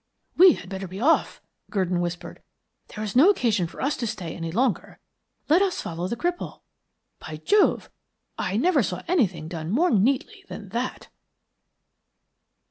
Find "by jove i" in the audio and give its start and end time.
7.19-8.57